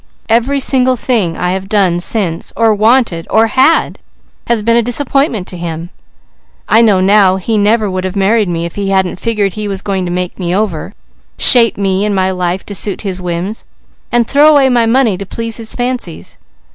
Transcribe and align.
Every 0.29 0.59
single 0.59 0.95
thing 0.95 1.37
I 1.37 1.51
have 1.51 1.69
done 1.69 1.99
since, 1.99 2.51
or 2.55 2.73
wanted 2.73 3.27
or 3.29 3.45
had, 3.45 3.99
has 4.47 4.63
been 4.63 4.75
a 4.75 4.81
disappointment 4.81 5.45
to 5.49 5.57
him. 5.57 5.91
I 6.67 6.81
know 6.81 7.01
now 7.01 7.35
he 7.35 7.55
never 7.55 7.87
would 7.87 8.03
have 8.03 8.15
married 8.15 8.49
me, 8.49 8.65
if 8.65 8.73
he 8.73 8.89
hadn't 8.89 9.19
figured 9.19 9.53
he 9.53 9.67
was 9.67 9.83
going 9.83 10.05
to 10.07 10.11
make 10.11 10.39
me 10.39 10.55
over; 10.55 10.95
shape 11.37 11.77
me 11.77 12.03
and 12.03 12.15
my 12.15 12.31
life 12.31 12.65
to 12.65 12.73
suit 12.73 13.01
his 13.01 13.21
whims, 13.21 13.63
and 14.11 14.27
throw 14.27 14.47
away 14.49 14.69
my 14.69 14.87
money 14.87 15.19
to 15.19 15.25
please 15.27 15.57
his 15.57 15.75
fancies. 15.75 16.39